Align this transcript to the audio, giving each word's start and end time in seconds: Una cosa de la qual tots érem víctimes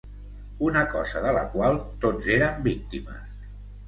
Una 0.67 0.81
cosa 0.93 1.19
de 1.25 1.33
la 1.35 1.43
qual 1.55 1.77
tots 2.05 2.31
érem 2.37 2.65
víctimes 2.69 3.29